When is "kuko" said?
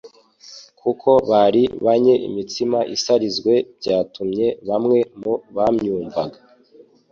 0.79-1.09